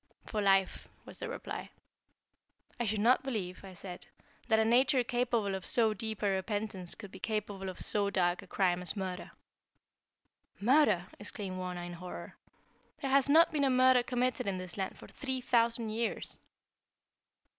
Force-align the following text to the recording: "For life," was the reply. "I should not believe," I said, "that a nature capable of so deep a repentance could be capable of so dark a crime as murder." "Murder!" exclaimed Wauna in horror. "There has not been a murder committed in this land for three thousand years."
"For 0.25 0.41
life," 0.41 0.87
was 1.05 1.19
the 1.19 1.29
reply. 1.29 1.69
"I 2.79 2.87
should 2.87 3.01
not 3.01 3.21
believe," 3.23 3.63
I 3.63 3.75
said, 3.75 4.07
"that 4.47 4.57
a 4.57 4.65
nature 4.65 5.03
capable 5.03 5.53
of 5.53 5.63
so 5.63 5.93
deep 5.93 6.23
a 6.23 6.29
repentance 6.31 6.95
could 6.95 7.11
be 7.11 7.19
capable 7.19 7.69
of 7.69 7.79
so 7.79 8.09
dark 8.09 8.41
a 8.41 8.47
crime 8.47 8.81
as 8.81 8.95
murder." 8.97 9.29
"Murder!" 10.59 11.05
exclaimed 11.19 11.59
Wauna 11.59 11.83
in 11.85 11.93
horror. 11.93 12.35
"There 12.99 13.11
has 13.11 13.29
not 13.29 13.51
been 13.53 13.63
a 13.63 13.69
murder 13.69 14.01
committed 14.01 14.47
in 14.47 14.57
this 14.57 14.75
land 14.75 14.97
for 14.97 15.07
three 15.07 15.39
thousand 15.39 15.91
years." 15.91 16.39